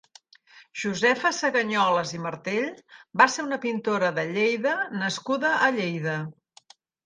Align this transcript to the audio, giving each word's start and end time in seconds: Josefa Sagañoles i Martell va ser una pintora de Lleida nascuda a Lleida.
Josefa 0.83 1.31
Sagañoles 1.39 2.15
i 2.15 2.23
Martell 2.23 2.73
va 3.23 3.29
ser 3.35 3.47
una 3.51 3.61
pintora 3.69 4.13
de 4.19 4.27
Lleida 4.33 4.77
nascuda 5.07 5.57
a 5.69 5.73
Lleida. 5.81 6.21